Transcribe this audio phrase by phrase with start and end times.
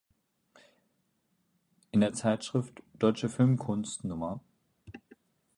[1.91, 4.39] In der Zeitschrift "Deutsche Filmkunst" Nr.